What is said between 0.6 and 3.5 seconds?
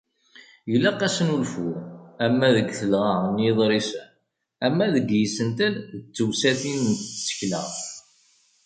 Ilaq asnulfu ama deg talɣa n